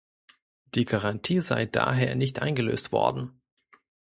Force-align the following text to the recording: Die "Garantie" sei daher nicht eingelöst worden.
Die 0.73 0.85
"Garantie" 0.85 1.41
sei 1.41 1.67
daher 1.67 2.15
nicht 2.15 2.41
eingelöst 2.41 2.91
worden. 2.91 3.39